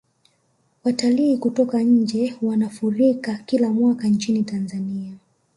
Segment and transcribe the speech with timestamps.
[0.83, 5.13] watalii kutoka nje wanafurika kila mwaka nchini tanzania